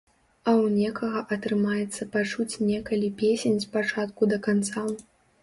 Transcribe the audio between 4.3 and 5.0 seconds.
да канца.